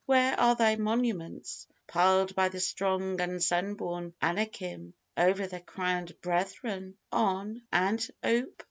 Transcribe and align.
Where 0.07 0.33
are 0.39 0.55
thy 0.55 0.77
monuments 0.77 1.67
Piled 1.85 2.33
by 2.33 2.49
the 2.49 2.59
strong 2.59 3.21
and 3.21 3.39
sunborn 3.39 4.13
Anakim 4.19 4.95
Over 5.15 5.45
their 5.45 5.59
crowned 5.59 6.19
brethren 6.21 6.81
[Greek: 6.81 6.97
ON] 7.11 7.61
and 7.71 7.99
[Greek: 8.23 8.47
ORÊ]? 8.47 8.53